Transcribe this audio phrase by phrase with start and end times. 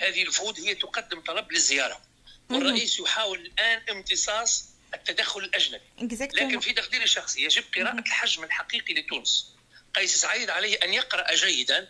[0.00, 2.00] هذه الوفود هي تقدم طلب للزيارة.
[2.50, 4.64] والرئيس يحاول الآن امتصاص
[4.94, 5.84] التدخل الأجنبي.
[6.00, 9.46] لكن في تقديري الشخصي يجب قراءة الحجم الحقيقي لتونس.
[9.94, 11.88] قيس سعيد عليه أن يقرأ جيدا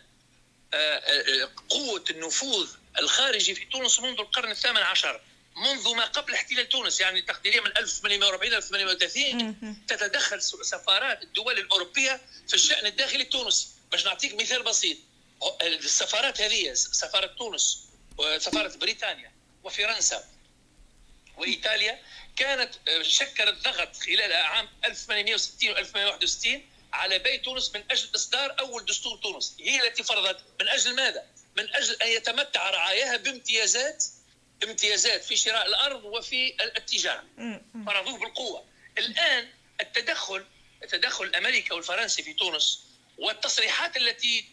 [0.73, 2.69] آه، آه، قوة النفوذ
[2.99, 5.21] الخارجي في تونس منذ القرن الثامن عشر
[5.55, 12.53] منذ ما قبل احتلال تونس يعني تقديريا من 1840 1830 تتدخل سفارات الدول الأوروبية في
[12.53, 14.97] الشأن الداخلي التونسي باش نعطيك مثال بسيط.
[15.61, 19.31] السفارات هذه سفارة تونس وسفاره بريطانيا
[19.63, 20.23] وفرنسا
[21.37, 21.99] وإيطاليا.
[22.35, 28.59] كانت آه، شكلت ضغط خلال عام 1860 و 1861 على بيت تونس من أجل إصدار
[28.59, 29.55] أول دستور تونس.
[29.59, 30.39] هي التي فرضت.
[30.59, 31.25] من أجل ماذا؟
[31.57, 34.03] من أجل أن يتمتع رعاياها بامتيازات
[34.63, 37.23] امتيازات في شراء الأرض وفي التجارة.
[37.85, 38.65] فرضوه بالقوة.
[38.97, 39.49] الآن
[39.81, 40.45] التدخل
[40.83, 42.83] التدخل الأمريكي والفرنسي في تونس
[43.17, 44.45] والتصريحات التي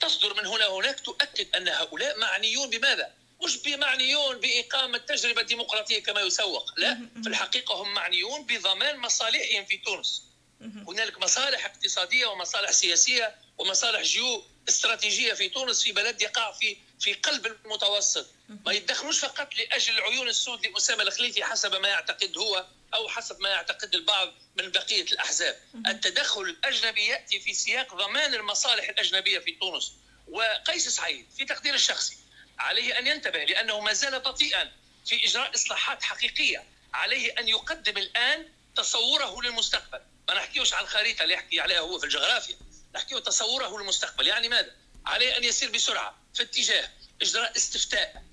[0.00, 3.12] تصدر من هنا وهناك تؤكد أن هؤلاء معنيون بماذا؟
[3.44, 9.76] مش بمعنيون بإقامة تجربة ديمقراطية كما يسوق، لا في الحقيقة هم معنيون بضمان مصالحهم في
[9.76, 10.22] تونس.
[10.60, 17.14] هنالك مصالح اقتصادية ومصالح سياسية ومصالح جيو استراتيجية في تونس في بلد يقع في في
[17.14, 18.26] قلب المتوسط.
[18.48, 23.48] ما يتدخلوش فقط لأجل العيون السود لأسامة الخليفي حسب ما يعتقد هو أو حسب ما
[23.48, 25.60] يعتقد البعض من بقية الأحزاب.
[25.86, 29.92] التدخل الأجنبي يأتي في سياق ضمان المصالح الأجنبية في تونس.
[30.28, 32.16] وقيس سعيد في تقدير الشخصي
[32.58, 34.72] عليه أن ينتبه لأنه ما زال بطيئا
[35.06, 40.00] في إجراء إصلاحات حقيقية عليه أن يقدم الآن تصوره للمستقبل.
[40.28, 42.56] ما نحكيوش عن الخريطه اللي يحكي عليها هو في الجغرافيا.
[42.94, 44.26] نحكي تصوره للمستقبل.
[44.26, 44.72] يعني ماذا؟
[45.06, 46.90] عليه أن يسير بسرعة في اتجاه
[47.22, 48.24] إجراء استفتاء.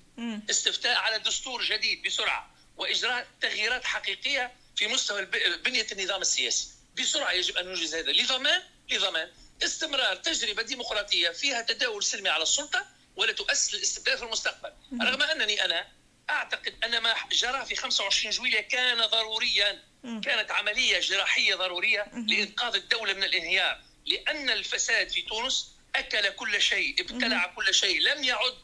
[0.50, 5.24] استفتاء على دستور جديد بسرعة وإجراء تغييرات حقيقية في مستوى
[5.64, 6.68] بنية النظام السياسي.
[6.98, 8.12] بسرعة يجب أن ننجز هذا.
[8.12, 9.30] لضمان لضمان
[9.64, 14.72] استمرار تجربة ديمقراطية فيها تداول سلمي على السلطة ولا تؤسس الاستبداد في المستقبل.
[15.02, 15.88] رغم أنني أنا
[16.30, 19.82] أعتقد أن ما جرى في 25 جويلية كان ضروريا.
[20.24, 23.82] كانت عملية جراحية ضرورية لإنقاذ الدولة من الانهيار.
[24.06, 28.00] لأن الفساد في تونس أكل كل شيء ابتلع كل شيء.
[28.00, 28.54] لم يعد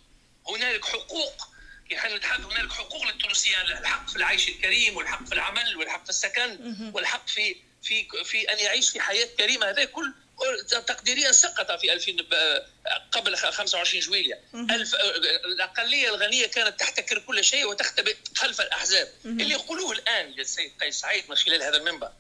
[0.49, 1.49] هنالك حقوق
[1.91, 6.75] يعني نتحدث هنالك حقوق للتونسيين الحق في العيش الكريم والحق في العمل والحق في السكن
[6.95, 9.71] والحق في في في أن يعيش في حياة كريمة.
[9.71, 10.15] هذا كل
[10.71, 12.13] تقديريا سقط في 2000
[13.13, 14.95] قبل 25 جويليا ألف
[15.45, 19.13] الأقلية الغنية كانت تحتكر كل شيء وتختبئ خلف الأحزاب.
[19.25, 22.13] اللي يقولوه الآن للسيد قيس سعيد من خلال هذا المنبر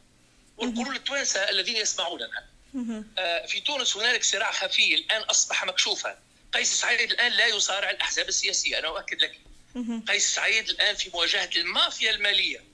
[0.56, 2.46] ويقولوا للتوانسه الذين يسمعوننا
[3.48, 6.18] في تونس هنالك صراع خفي الآن أصبح مكشوفا.
[6.52, 9.40] قيس سعيد الآن لا يصارع الأحزاب السياسية أنا أؤكد لك.
[10.08, 12.64] قيس سعيد الآن في مواجهة المافيا المالية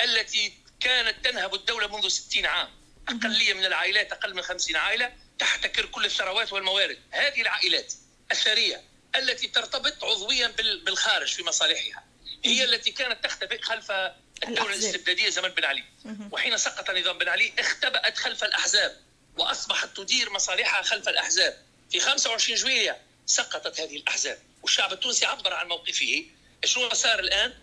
[0.00, 2.68] التي كانت تنهب الدولة منذ 60 عام.
[3.08, 6.98] أقلية من العائلات أقل من 50 عائلة تحتكر كل الثروات والموارد.
[7.10, 7.92] هذه العائلات
[8.32, 8.82] الثرية
[9.16, 10.54] التي ترتبط عضويا
[10.84, 12.04] بالخارج في مصالحها
[12.44, 13.90] هي التي كانت تختبئ خلف
[14.44, 15.84] الدولة الاستبدادية زمن بن علي.
[16.30, 19.03] وحين سقط نظام بن علي اختبأت خلف الأحزاب.
[19.36, 21.62] وأصبحت تدير مصالحها خلف الأحزاب.
[21.90, 24.38] في 25 جويلية سقطت هذه الأحزاب.
[24.62, 26.24] والشعب التونسي عبر عن موقفه.
[26.64, 27.54] شنو صار الآن؟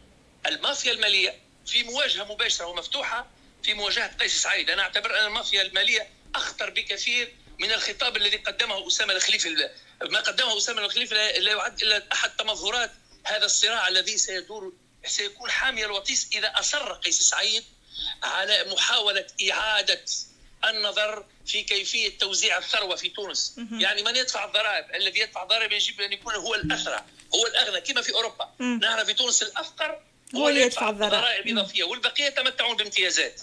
[0.45, 3.27] المافيا المالية في مواجهة مباشرة ومفتوحة
[3.63, 4.69] في مواجهة قيس سعيد.
[4.69, 9.69] أنا أعتبر أن المافيا المالية أخطر بكثير من الخطاب الذي قدمه أسامة الخليفي
[10.01, 12.91] ما قدمه أسامة الخليفي لا يعد إلا أحد تمظهرات
[13.25, 14.73] هذا الصراع الذي سيدور
[15.05, 17.63] سيكون حامي الوطيس إذا أصر قيس سعيد
[18.23, 20.05] على محاولة إعادة
[20.69, 23.55] النظر في كيفية توزيع الثروة في تونس.
[23.71, 27.05] يعني من يدفع الضرائب؟ الذي يدفع الضرائب يجب أن يكون هو الأثرى
[27.35, 28.49] هو الأغنى كما في أوروبا.
[28.59, 30.01] نعرف في تونس الأفقر
[30.35, 31.47] هو اللي يدفع الضرائب.
[31.47, 33.41] الإضافية والبقية يتمتعون بامتيازات.